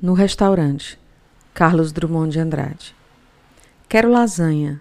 No 0.00 0.12
restaurante, 0.12 0.96
Carlos 1.52 1.90
Drummond 1.90 2.30
de 2.30 2.38
Andrade. 2.38 2.94
Quero 3.88 4.08
lasanha. 4.08 4.80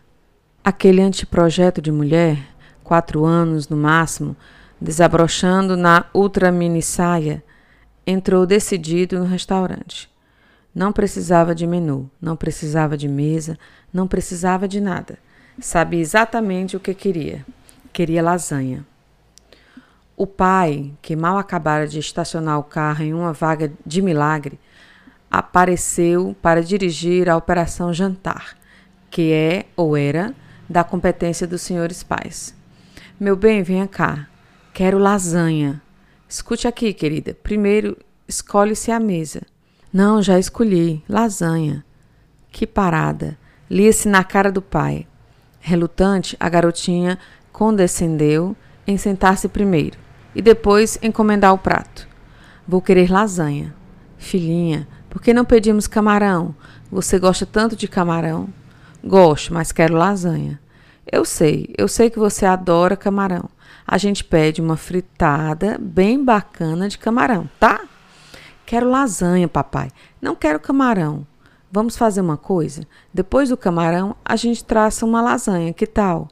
Aquele 0.64 1.02
anteprojeto 1.02 1.82
de 1.82 1.92
mulher, 1.92 2.38
quatro 2.84 3.26
anos 3.26 3.68
no 3.68 3.76
máximo, 3.76 4.38
desabrochando 4.80 5.76
na 5.76 6.06
ultra 6.14 6.52
mini 6.52 6.84
saia, 6.84 7.44
entrou 8.06 8.46
decidido 8.46 9.18
no 9.18 9.26
restaurante. 9.26 10.08
Não 10.74 10.94
precisava 10.94 11.56
de 11.56 11.66
menu, 11.66 12.08
não 12.22 12.36
precisava 12.36 12.96
de 12.96 13.08
mesa, 13.08 13.58
não 13.92 14.08
precisava 14.08 14.68
de 14.68 14.80
nada. 14.80 15.18
Sabia 15.60 16.00
exatamente 16.00 16.78
o 16.78 16.80
que 16.80 16.94
queria. 16.94 17.44
Queria 17.92 18.22
lasanha. 18.22 18.86
O 20.16 20.28
pai, 20.28 20.94
que 21.02 21.16
mal 21.16 21.40
acabara 21.40 21.88
de 21.88 21.98
estacionar 21.98 22.60
o 22.60 22.64
carro 22.64 23.04
em 23.04 23.16
uma 23.16 23.34
vaga 23.34 23.74
de 23.84 24.00
milagre, 24.00 24.60
apareceu 25.30 26.36
para 26.42 26.64
dirigir 26.64 27.30
a 27.30 27.38
operação 27.38 27.94
jantar, 27.94 28.58
que 29.10 29.32
é 29.32 29.66
ou 29.76 29.96
era 29.96 30.34
da 30.70 30.84
competência 30.84 31.48
dos 31.48 31.62
senhores 31.62 32.04
pais. 32.04 32.56
Meu 33.20 33.36
bem, 33.36 33.64
venha 33.64 33.88
cá. 33.88 34.28
Quero 34.74 34.98
lasanha. 34.98 35.82
Escute 36.30 36.68
aqui, 36.68 36.94
querida. 36.94 37.34
Primeiro, 37.34 37.98
escolhe-se 38.28 38.92
a 38.92 39.00
mesa. 39.00 39.42
Não, 39.92 40.22
já 40.22 40.38
escolhi. 40.38 41.04
Lasanha. 41.08 41.84
Que 42.52 42.68
parada. 42.68 43.38
Lia-se 43.70 44.08
na 44.08 44.24
cara 44.24 44.52
do 44.52 44.62
pai. 44.62 45.08
Relutante, 45.60 46.38
a 46.40 46.48
garotinha 46.48 47.18
condescendeu 47.52 48.56
em 48.86 48.98
sentar-se 48.98 49.48
primeiro 49.48 49.98
e 50.36 50.42
depois 50.42 51.00
encomendar 51.02 51.54
o 51.54 51.58
prato. 51.58 52.08
Vou 52.68 52.82
querer 52.82 53.12
lasanha. 53.12 53.74
Filhinha, 54.18 54.88
por 55.10 55.22
que 55.22 55.34
não 55.34 55.46
pedimos 55.46 55.88
camarão? 55.88 56.56
Você 56.92 57.18
gosta 57.20 57.46
tanto 57.46 57.76
de 57.76 57.88
camarão? 57.88 58.50
Gosto, 59.04 59.54
mas 59.54 59.72
quero 59.72 59.96
lasanha. 59.96 60.60
Eu 61.10 61.24
sei, 61.24 61.74
eu 61.78 61.88
sei 61.88 62.10
que 62.10 62.20
você 62.20 62.46
adora 62.46 62.98
camarão. 62.98 63.50
A 63.86 63.98
gente 63.98 64.24
pede 64.24 64.62
uma 64.62 64.76
fritada 64.76 65.78
bem 65.80 66.24
bacana 66.24 66.90
de 66.90 66.98
camarão, 66.98 67.50
tá? 67.60 67.82
Quero 68.66 68.90
lasanha, 68.90 69.48
papai. 69.48 69.90
Não 70.22 70.36
quero 70.36 70.60
camarão. 70.60 71.26
Vamos 71.72 71.96
fazer 71.96 72.20
uma 72.20 72.36
coisa? 72.36 72.86
Depois 73.14 73.50
do 73.50 73.56
camarão, 73.56 74.16
a 74.26 74.36
gente 74.36 74.64
traça 74.64 75.06
uma 75.06 75.22
lasanha, 75.22 75.74
que 75.74 75.88
tal? 75.88 76.28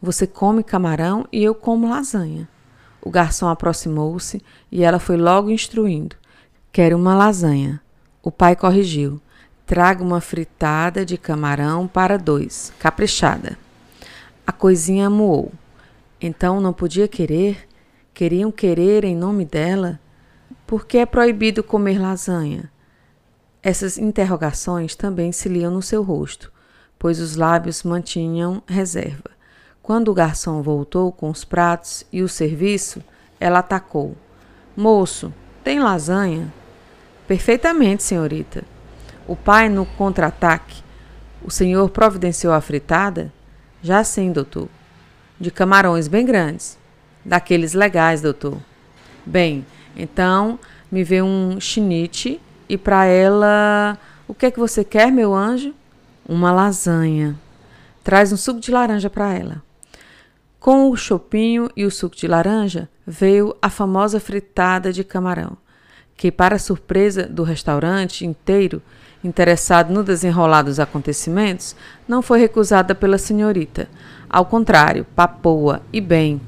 Você 0.00 0.26
come 0.26 0.62
camarão 0.62 1.26
e 1.32 1.42
eu 1.42 1.54
como 1.54 1.88
lasanha. 1.88 2.48
O 3.00 3.10
garçom 3.10 3.48
aproximou-se 3.48 4.42
e 4.70 4.84
ela 4.84 4.98
foi 4.98 5.16
logo 5.16 5.50
instruindo. 5.50 6.16
Quero 6.70 6.96
uma 6.96 7.14
lasanha. 7.14 7.80
O 8.24 8.32
pai 8.32 8.56
corrigiu. 8.56 9.20
Traga 9.66 10.02
uma 10.02 10.18
fritada 10.18 11.04
de 11.04 11.18
camarão 11.18 11.86
para 11.86 12.16
dois, 12.16 12.72
caprichada. 12.78 13.58
A 14.46 14.50
coisinha 14.50 15.08
amuou. 15.08 15.52
Então 16.18 16.58
não 16.58 16.72
podia 16.72 17.06
querer? 17.06 17.68
Queriam 18.14 18.50
querer 18.50 19.04
em 19.04 19.14
nome 19.14 19.44
dela? 19.44 20.00
Por 20.66 20.86
que 20.86 20.96
é 20.96 21.04
proibido 21.04 21.62
comer 21.62 22.00
lasanha? 22.00 22.72
Essas 23.62 23.98
interrogações 23.98 24.96
também 24.96 25.30
se 25.30 25.46
liam 25.46 25.70
no 25.70 25.82
seu 25.82 26.02
rosto, 26.02 26.50
pois 26.98 27.20
os 27.20 27.36
lábios 27.36 27.82
mantinham 27.82 28.62
reserva. 28.66 29.30
Quando 29.82 30.08
o 30.08 30.14
garçom 30.14 30.62
voltou 30.62 31.12
com 31.12 31.28
os 31.28 31.44
pratos 31.44 32.06
e 32.10 32.22
o 32.22 32.28
serviço, 32.28 33.04
ela 33.38 33.58
atacou: 33.58 34.16
Moço, 34.74 35.30
tem 35.62 35.78
lasanha? 35.78 36.50
Perfeitamente, 37.26 38.02
senhorita. 38.02 38.64
O 39.26 39.34
pai 39.34 39.68
no 39.68 39.86
contra-ataque. 39.86 40.82
O 41.42 41.50
senhor 41.50 41.88
providenciou 41.90 42.52
a 42.52 42.60
fritada? 42.60 43.32
Já 43.82 44.04
sim, 44.04 44.32
doutor. 44.32 44.68
De 45.40 45.50
camarões 45.50 46.08
bem 46.08 46.24
grandes. 46.26 46.78
Daqueles 47.24 47.72
legais, 47.72 48.20
doutor. 48.20 48.58
Bem, 49.24 49.64
então 49.96 50.58
me 50.92 51.02
vê 51.02 51.22
um 51.22 51.58
chinite 51.58 52.40
e 52.68 52.76
para 52.76 53.06
ela, 53.06 53.98
o 54.28 54.34
que 54.34 54.46
é 54.46 54.50
que 54.50 54.58
você 54.58 54.84
quer, 54.84 55.10
meu 55.10 55.34
anjo? 55.34 55.74
Uma 56.28 56.52
lasanha. 56.52 57.38
Traz 58.02 58.32
um 58.32 58.36
suco 58.36 58.60
de 58.60 58.70
laranja 58.70 59.08
para 59.08 59.32
ela. 59.32 59.62
Com 60.60 60.90
o 60.90 60.96
chopinho 60.96 61.70
e 61.76 61.84
o 61.84 61.90
suco 61.90 62.16
de 62.16 62.26
laranja 62.26 62.88
veio 63.06 63.54
a 63.60 63.68
famosa 63.68 64.18
fritada 64.18 64.92
de 64.92 65.04
camarão, 65.04 65.56
que, 66.16 66.30
para 66.30 66.58
surpresa 66.58 67.24
do 67.24 67.42
restaurante 67.42 68.24
inteiro, 68.24 68.80
interessado 69.22 69.92
no 69.92 70.04
desenrolar 70.04 70.62
dos 70.62 70.78
acontecimentos, 70.78 71.74
não 72.06 72.22
foi 72.22 72.38
recusada 72.40 72.94
pela 72.94 73.18
senhorita. 73.18 73.88
Ao 74.28 74.44
contrário, 74.44 75.06
papoa 75.16 75.80
e 75.92 76.00
bem. 76.00 76.40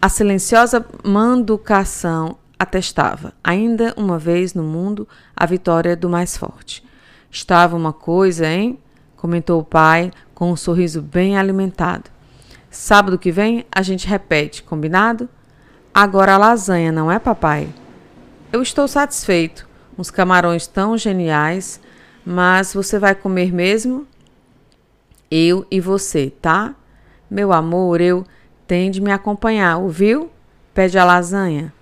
A 0.00 0.08
silenciosa 0.08 0.84
manducação 1.04 2.36
atestava, 2.58 3.32
ainda 3.42 3.94
uma 3.96 4.18
vez 4.18 4.54
no 4.54 4.62
mundo, 4.62 5.08
a 5.36 5.46
vitória 5.46 5.96
do 5.96 6.08
mais 6.08 6.36
forte. 6.36 6.84
Estava 7.30 7.76
uma 7.76 7.92
coisa, 7.92 8.46
hein? 8.46 8.78
comentou 9.16 9.60
o 9.60 9.64
pai 9.64 10.12
com 10.34 10.52
um 10.52 10.56
sorriso 10.56 11.02
bem 11.02 11.36
alimentado. 11.36 12.04
Sábado 12.70 13.18
que 13.18 13.32
vem 13.32 13.66
a 13.70 13.82
gente 13.82 14.06
repete, 14.06 14.62
combinado? 14.62 15.28
Agora 15.92 16.34
a 16.34 16.38
lasanha, 16.38 16.92
não 16.92 17.10
é, 17.10 17.18
papai? 17.18 17.68
Eu 18.50 18.62
estou 18.62 18.88
satisfeito. 18.88 19.68
Uns 19.98 20.10
camarões 20.10 20.66
tão 20.66 20.96
geniais, 20.96 21.78
mas 22.24 22.72
você 22.72 22.98
vai 22.98 23.14
comer 23.14 23.52
mesmo? 23.52 24.06
Eu 25.30 25.66
e 25.70 25.82
você, 25.82 26.32
tá? 26.40 26.74
Meu 27.30 27.52
amor, 27.52 28.00
eu 28.00 28.24
tem 28.66 28.90
de 28.90 29.02
me 29.02 29.12
acompanhar, 29.12 29.76
ouviu? 29.76 30.30
Pede 30.72 30.98
a 30.98 31.04
lasanha. 31.04 31.74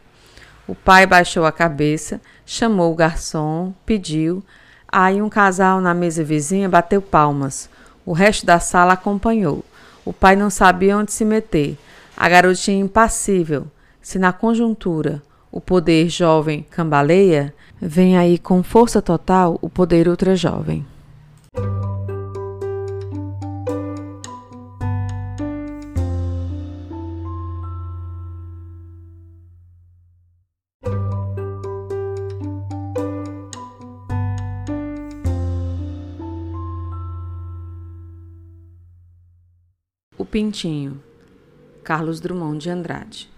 O 0.67 0.75
pai 0.75 1.07
baixou 1.07 1.47
a 1.47 1.53
cabeça, 1.53 2.21
chamou 2.45 2.93
o 2.93 2.97
garçom, 2.97 3.73
pediu. 3.85 4.43
Aí 4.89 5.23
um 5.23 5.29
casal 5.29 5.81
na 5.81 5.95
mesa 5.95 6.25
vizinha 6.25 6.69
bateu 6.69 7.01
palmas. 7.01 7.71
O 8.05 8.13
resto 8.13 8.45
da 8.45 8.59
sala 8.59 8.95
acompanhou. 8.95 9.65
O 10.05 10.13
pai 10.13 10.35
não 10.35 10.51
sabia 10.51 10.99
onde 10.99 11.13
se 11.13 11.25
meter. 11.25 11.79
A 12.17 12.29
garotinha 12.29 12.81
impassível. 12.81 13.69
Se 14.03 14.19
na 14.19 14.33
conjuntura 14.33 15.23
o 15.57 15.61
poder 15.61 16.11
jovem 16.11 16.67
cambaleia, 16.71 17.55
Vem 17.81 18.17
aí 18.17 18.39
com 18.39 18.63
força 18.63 19.01
total 19.03 19.59
o 19.61 19.69
poder 19.69 20.09
ultra 20.09 20.35
jovem. 20.35 20.87
O 40.19 40.25
Pintinho, 40.25 41.01
Carlos 41.85 42.21
Drummond 42.21 42.59
de 42.59 42.71
Andrade. 42.71 43.36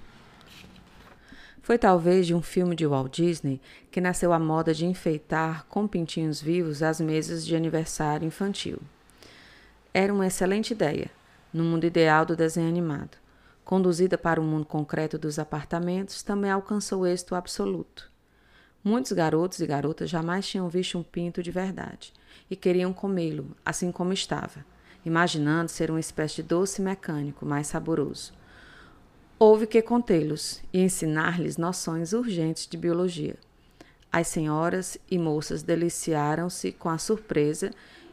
Foi 1.68 1.76
talvez 1.76 2.26
de 2.26 2.34
um 2.34 2.40
filme 2.40 2.74
de 2.74 2.86
Walt 2.86 3.14
Disney 3.14 3.60
que 3.90 4.00
nasceu 4.00 4.32
a 4.32 4.38
moda 4.38 4.72
de 4.72 4.86
enfeitar 4.86 5.66
com 5.66 5.86
pintinhos 5.86 6.40
vivos 6.40 6.82
as 6.82 6.98
mesas 6.98 7.44
de 7.44 7.54
aniversário 7.54 8.26
infantil. 8.26 8.78
Era 9.92 10.10
uma 10.10 10.26
excelente 10.26 10.70
ideia, 10.70 11.10
no 11.52 11.62
mundo 11.62 11.84
ideal 11.84 12.24
do 12.24 12.34
desenho 12.34 12.70
animado. 12.70 13.18
Conduzida 13.66 14.16
para 14.16 14.40
o 14.40 14.42
mundo 14.42 14.64
concreto 14.64 15.18
dos 15.18 15.38
apartamentos, 15.38 16.22
também 16.22 16.50
alcançou 16.50 17.06
êxito 17.06 17.34
absoluto. 17.34 18.10
Muitos 18.82 19.12
garotos 19.12 19.60
e 19.60 19.66
garotas 19.66 20.08
jamais 20.08 20.48
tinham 20.48 20.70
visto 20.70 20.96
um 20.96 21.02
pinto 21.02 21.42
de 21.42 21.50
verdade 21.50 22.14
e 22.50 22.56
queriam 22.56 22.94
comê-lo, 22.94 23.54
assim 23.62 23.92
como 23.92 24.14
estava, 24.14 24.64
imaginando 25.04 25.70
ser 25.70 25.90
uma 25.90 26.00
espécie 26.00 26.36
de 26.36 26.44
doce 26.44 26.80
mecânico 26.80 27.44
mais 27.44 27.66
saboroso. 27.66 28.32
Houve 29.40 29.68
que 29.68 29.80
contê-los 29.80 30.60
e 30.72 30.80
ensinar-lhes 30.80 31.56
noções 31.56 32.12
urgentes 32.12 32.66
de 32.66 32.76
biologia. 32.76 33.36
As 34.10 34.26
senhoras 34.26 34.98
e 35.08 35.16
moças 35.16 35.62
deliciaram-se 35.62 36.72
com 36.72 36.88
a 36.88 36.98
surpresa 36.98 37.70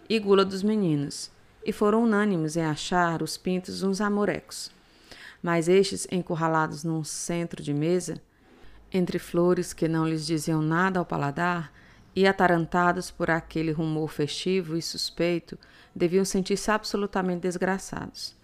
e 0.07 0.19
gula 0.19 0.45
dos 0.45 0.61
meninos, 0.61 1.31
e 1.65 1.71
foram 1.71 2.03
unânimes 2.03 2.55
em 2.55 2.63
achar 2.63 3.23
os 3.23 3.37
pintos 3.37 3.81
uns 3.81 4.01
amorecos. 4.01 4.69
Mas 5.41 5.67
estes, 5.67 6.07
encurralados 6.11 6.83
num 6.83 7.03
centro 7.03 7.63
de 7.63 7.73
mesa, 7.73 8.21
entre 8.93 9.17
flores 9.17 9.73
que 9.73 9.87
não 9.87 10.07
lhes 10.07 10.27
diziam 10.27 10.61
nada 10.61 10.99
ao 10.99 11.05
paladar, 11.07 11.73
e 12.15 12.27
atarantados 12.27 13.09
por 13.09 13.31
aquele 13.31 13.71
rumor 13.71 14.09
festivo 14.09 14.77
e 14.77 14.81
suspeito, 14.81 15.57
deviam 15.95 16.23
sentir-se 16.23 16.69
absolutamente 16.69 17.41
desgraçados. 17.41 18.35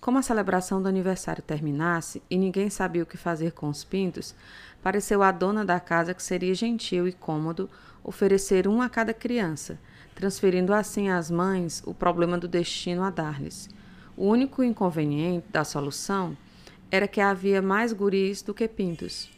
Como 0.00 0.16
a 0.16 0.22
celebração 0.22 0.80
do 0.80 0.88
aniversário 0.88 1.42
terminasse 1.42 2.22
e 2.30 2.38
ninguém 2.38 2.70
sabia 2.70 3.02
o 3.02 3.06
que 3.06 3.16
fazer 3.16 3.52
com 3.52 3.68
os 3.68 3.82
pintos, 3.82 4.34
pareceu 4.80 5.22
à 5.22 5.32
dona 5.32 5.64
da 5.64 5.80
casa 5.80 6.14
que 6.14 6.22
seria 6.22 6.54
gentil 6.54 7.08
e 7.08 7.12
cômodo 7.12 7.68
oferecer 8.04 8.68
um 8.68 8.80
a 8.80 8.88
cada 8.88 9.12
criança, 9.12 9.78
transferindo 10.14 10.72
assim 10.72 11.08
às 11.08 11.30
mães 11.30 11.82
o 11.84 11.92
problema 11.92 12.38
do 12.38 12.46
destino 12.46 13.02
a 13.02 13.10
dar-lhes. 13.10 13.68
O 14.16 14.26
único 14.26 14.62
inconveniente 14.62 15.48
da 15.50 15.64
solução 15.64 16.36
era 16.90 17.08
que 17.08 17.20
havia 17.20 17.60
mais 17.60 17.92
guris 17.92 18.40
do 18.40 18.54
que 18.54 18.68
pintos. 18.68 19.28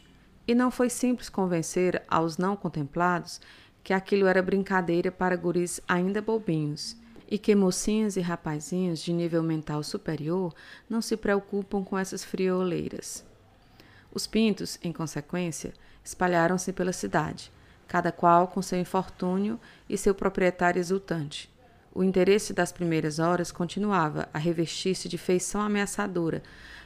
E 0.47 0.53
não 0.53 0.69
foi 0.69 0.89
simples 0.89 1.27
convencer 1.27 2.03
aos 2.07 2.37
não 2.37 2.55
contemplados 2.55 3.41
que 3.83 3.93
aquilo 3.93 4.27
era 4.27 4.43
brincadeira 4.43 5.11
para 5.11 5.35
guris 5.35 5.81
ainda 5.87 6.21
bobinhos 6.21 7.00
e 7.31 7.37
que 7.37 7.55
mocinhas 7.55 8.17
e 8.17 8.19
rapazinhos 8.19 8.99
de 8.99 9.13
nível 9.13 9.41
mental 9.41 9.81
superior 9.83 10.53
não 10.89 11.01
se 11.01 11.15
preocupam 11.15 11.81
com 11.81 11.97
essas 11.97 12.25
frioleiras. 12.25 13.23
Os 14.13 14.27
pintos, 14.27 14.77
em 14.83 14.91
consequência, 14.91 15.73
espalharam-se 16.03 16.73
pela 16.73 16.91
cidade, 16.91 17.49
cada 17.87 18.11
qual 18.11 18.49
com 18.49 18.61
seu 18.61 18.77
infortúnio 18.77 19.57
e 19.87 19.97
seu 19.97 20.13
proprietário 20.13 20.77
exultante. 20.81 21.49
O 21.95 22.03
interesse 22.03 22.51
das 22.51 22.73
primeiras 22.73 23.17
horas 23.17 23.49
continuava 23.49 24.27
a 24.33 24.37
revestir-se 24.37 25.07
de 25.07 25.17
feição 25.17 25.61
ameaçadora 25.61 26.43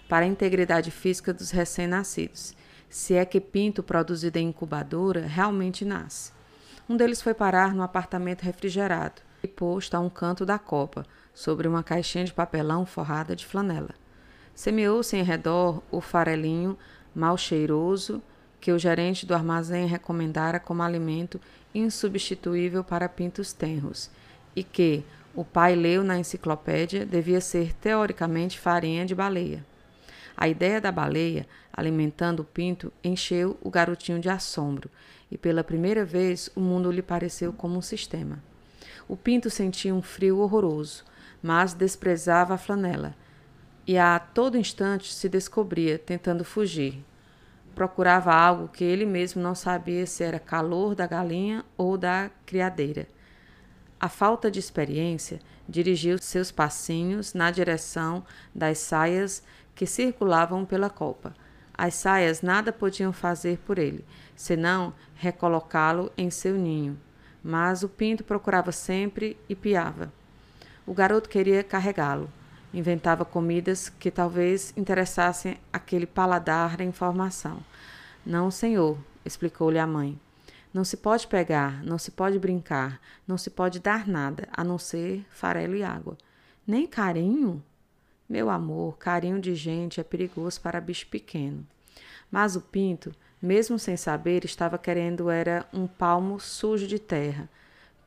para 0.07 0.25
a 0.25 0.27
integridade 0.27 0.91
física 0.91 1.33
dos 1.33 1.50
recém-nascidos, 1.50 2.56
se 2.88 3.15
é 3.15 3.25
que 3.25 3.41
pinto 3.41 3.81
produzido 3.81 4.38
em 4.38 4.50
incubadora 4.50 5.25
realmente 5.25 5.83
nasce. 5.83 6.31
Um 6.88 6.95
deles 6.95 7.19
foi 7.19 7.33
parar 7.33 7.74
no 7.74 7.81
apartamento 7.81 8.44
refrigerado 8.44 9.25
e 9.45 9.47
posto 9.47 9.95
a 9.95 10.00
um 10.00 10.09
canto 10.09 10.45
da 10.45 10.59
copa, 10.59 11.06
sobre 11.33 11.68
uma 11.68 11.83
caixinha 11.83 12.25
de 12.25 12.33
papelão 12.33 12.86
forrada 12.86 13.36
de 13.36 13.45
flanela. 13.45 13.92
Semeou-se 14.53 15.15
em 15.15 15.24
redor 15.24 15.81
o 15.92 16.00
farelinho 16.00 16.77
mal 17.13 17.38
cheiroso 17.38 18.21
que 18.59 18.71
o 18.71 18.80
gerente 18.80 19.25
do 19.25 19.36
armazém 19.36 19.86
recomendara 19.86 20.59
como 20.59 20.81
alimento 20.81 21.39
insubstituível 21.74 22.83
para 22.83 23.09
pintos 23.09 23.53
tenros 23.53 24.09
e 24.56 24.63
que 24.63 25.03
o 25.36 25.44
pai 25.44 25.75
leu 25.75 26.03
na 26.03 26.18
enciclopédia 26.18 27.06
devia 27.06 27.41
ser 27.41 27.74
teoricamente 27.74 28.57
farinha 28.57 29.06
de 29.06 29.13
baleia. 29.13 29.65
A 30.38 30.48
ideia 30.48 30.80
da 30.80 30.91
baleia 30.91 31.45
alimentando 31.71 32.41
o 32.41 32.45
pinto 32.45 32.91
encheu 33.03 33.57
o 33.62 33.69
garotinho 33.69 34.19
de 34.19 34.30
assombro 34.30 34.89
e 35.30 35.38
pela 35.38 35.63
primeira 35.63 36.06
vez 36.06 36.50
o 36.56 36.62
mundo 36.62 36.89
lhe 36.89 37.01
pareceu 37.01 37.51
como 37.51 37.77
um 37.77 37.81
sistema. 37.81 38.41
O 39.07 39.16
pinto 39.16 39.52
sentia 39.52 39.94
um 39.94 40.02
frio 40.02 40.40
horroroso, 40.40 41.04
mas 41.42 41.75
desprezava 41.75 42.56
a 42.56 42.57
flanela, 42.57 43.16
e 43.86 44.00
a 44.00 44.18
todo 44.18 44.57
instante 44.57 45.13
se 45.13 45.30
descobria 45.30 46.00
tentando 46.00 46.44
fugir. 46.44 47.06
Procurava 47.75 48.34
algo 48.34 48.68
que 48.68 48.84
ele 48.84 49.06
mesmo 49.06 49.44
não 49.44 49.54
sabia 49.54 50.07
se 50.07 50.24
era 50.24 50.40
calor 50.40 50.96
da 50.96 51.06
galinha 51.06 51.63
ou 51.78 52.00
da 52.00 52.31
criadeira. 52.48 53.07
A 54.00 54.10
falta 54.10 54.50
de 54.50 54.60
experiência 54.60 55.40
dirigiu 55.69 56.18
seus 56.18 56.51
passinhos 56.51 57.36
na 57.36 57.51
direção 57.51 58.25
das 58.56 58.80
saias 58.80 59.44
que 59.75 59.86
circulavam 59.86 60.66
pela 60.66 60.90
copa. 60.90 61.36
As 61.78 61.94
saias 61.94 62.42
nada 62.42 62.74
podiam 62.74 63.13
fazer 63.13 63.60
por 63.60 63.78
ele, 63.78 64.04
senão 64.36 64.94
recolocá-lo 65.13 66.12
em 66.18 66.31
seu 66.31 66.56
ninho 66.56 66.98
mas 67.47 67.83
o 67.83 67.88
pinto 67.88 68.24
procurava 68.24 68.71
sempre 68.71 69.38
e 69.47 69.53
piava. 69.53 70.12
O 70.83 70.95
garoto 70.95 71.30
queria 71.30 71.63
carregá-lo. 71.63 72.27
Inventava 72.74 73.24
comidas 73.24 73.88
que 73.88 74.09
talvez 74.09 74.74
interessassem 74.75 75.57
aquele 75.71 76.07
paladar 76.07 76.75
da 76.75 76.83
informação. 76.83 77.59
Não, 78.25 78.50
senhor, 78.50 78.97
explicou-lhe 79.24 79.77
a 79.77 79.86
mãe. 79.86 80.19
Não 80.74 80.83
se 80.83 80.97
pode 80.97 81.27
pegar, 81.27 81.83
não 81.83 82.00
se 82.00 82.09
pode 82.09 82.39
brincar, 82.39 83.00
não 83.27 83.38
se 83.38 83.51
pode 83.51 83.80
dar 83.80 84.07
nada, 84.07 84.50
a 84.51 84.63
não 84.63 84.80
ser 84.80 85.24
farelo 85.30 85.75
e 85.75 85.83
água. 85.83 86.18
Nem 86.65 86.88
carinho? 86.88 87.63
Meu 88.27 88.50
amor, 88.50 88.98
carinho 88.98 89.39
de 89.39 89.53
gente 89.53 90.00
é 90.00 90.03
perigoso 90.03 90.59
para 90.59 90.81
bicho 90.81 91.06
pequeno. 91.06 91.63
Mas 92.31 92.56
o 92.56 92.62
pinto 92.62 93.13
mesmo 93.42 93.78
sem 93.78 93.98
saber, 93.98 94.46
estava 94.46 94.78
querendo 94.78 95.30
era 95.30 95.66
um 95.74 95.88
palmo 95.88 96.40
sujo 96.40 96.88
de 96.88 97.00
terra, 97.00 97.50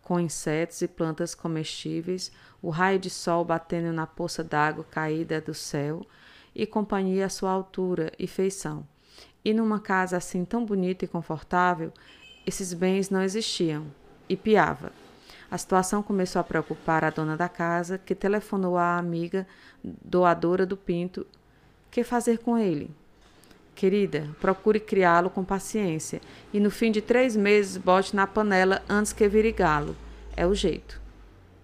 com 0.03 0.19
insetos 0.19 0.81
e 0.81 0.89
plantas 0.89 1.35
comestíveis, 1.35 2.33
o 2.63 2.71
raio 2.71 2.99
de 2.99 3.11
sol 3.11 3.45
batendo 3.45 3.93
na 3.93 4.07
poça 4.07 4.43
d'água 4.43 4.85
caída 4.91 5.41
do 5.41 5.53
céu 5.53 6.05
e 6.55 6.67
companhia 6.67 7.27
à 7.27 7.29
sua 7.29 7.51
altura 7.51 8.11
e 8.19 8.27
feição. 8.27 8.87
E 9.45 9.55
numa 9.55 9.79
casa 9.79 10.17
assim 10.17 10.45
tão 10.45 10.65
bonita 10.65 11.05
e 11.05 11.09
confortável, 11.09 11.93
esses 12.47 12.73
bens 12.73 13.11
não 13.11 13.23
existiam. 13.23 13.87
E 14.29 14.37
piava. 14.37 14.93
A 15.51 15.57
situação 15.57 16.03
começou 16.03 16.41
a 16.41 16.45
preocupar 16.45 17.05
a 17.05 17.11
dona 17.11 17.37
da 17.37 17.49
casa, 17.49 17.97
que 17.97 18.15
telefonou 18.15 18.77
à 18.77 18.99
amiga 18.99 19.47
doadora 19.83 20.67
do 20.67 20.77
pinto. 20.77 21.27
Que 21.91 22.05
fazer 22.05 22.39
com 22.39 22.59
ele? 22.59 22.91
Querida, 23.79 24.29
procure 24.41 24.81
criá-lo 24.81 25.31
com 25.31 25.45
paciência 25.45 26.21
e 26.53 26.59
no 26.59 26.69
fim 26.69 26.91
de 26.91 27.01
três 27.01 27.37
meses 27.37 27.77
bote 27.77 28.17
na 28.17 28.27
panela 28.27 28.83
antes 28.89 29.13
que 29.13 29.29
vire 29.29 29.53
galo. 29.53 29.95
É 30.37 30.45
o 30.45 30.53
jeito. 30.53 31.01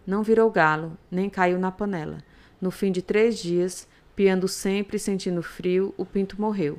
Não 0.06 0.22
virou 0.22 0.48
galo, 0.48 0.96
nem 1.10 1.28
caiu 1.28 1.58
na 1.58 1.72
panela. 1.72 2.18
No 2.60 2.70
fim 2.70 2.92
de 2.92 3.02
três 3.02 3.40
dias, 3.40 3.88
piando 4.14 4.46
sempre 4.46 4.96
e 4.96 5.00
sentindo 5.00 5.42
frio, 5.42 5.92
o 5.96 6.06
pinto 6.06 6.40
morreu. 6.40 6.78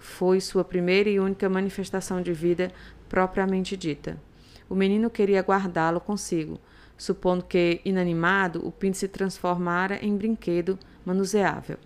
Foi 0.00 0.40
sua 0.40 0.64
primeira 0.64 1.08
e 1.08 1.20
única 1.20 1.48
manifestação 1.48 2.20
de 2.20 2.32
vida 2.32 2.72
propriamente 3.08 3.76
dita. 3.76 4.20
O 4.68 4.74
menino 4.74 5.08
queria 5.08 5.42
guardá-lo 5.42 6.00
consigo, 6.00 6.58
supondo 6.98 7.44
que, 7.44 7.80
inanimado, 7.84 8.66
o 8.66 8.72
pinto 8.72 8.96
se 8.96 9.06
transformara 9.06 10.04
em 10.04 10.16
brinquedo 10.16 10.76
manuseável 11.06 11.78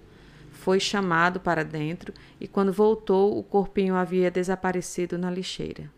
foi 0.66 0.80
chamado 0.80 1.38
para 1.38 1.64
dentro 1.64 2.12
e, 2.40 2.48
quando 2.48 2.72
voltou, 2.72 3.38
o 3.38 3.42
corpinho 3.44 3.94
havia 3.94 4.32
desaparecido 4.32 5.16
na 5.16 5.30
lixeira. 5.30 5.88